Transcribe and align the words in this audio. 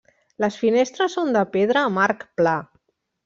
Les 0.43 0.55
finestres 0.61 1.17
són 1.17 1.29
de 1.35 1.43
pedra 1.57 1.85
amb 1.91 2.03
arc 2.07 2.25
pla. 2.41 2.57